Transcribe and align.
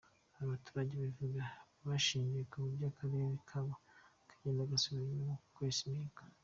Aba 0.39 0.47
baturage 0.53 0.93
babivuga 0.97 1.43
bashingiye 1.87 2.43
ku 2.51 2.55
buryo 2.63 2.83
Akarere 2.91 3.27
kabo 3.49 3.73
kagenda 4.29 4.71
gasubira 4.71 5.03
inyuma 5.11 5.35
mu 5.43 5.49
kwesa 5.55 5.81
imihigo. 5.89 6.21